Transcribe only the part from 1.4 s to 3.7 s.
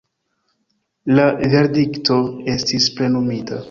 verdikto estis plenumita.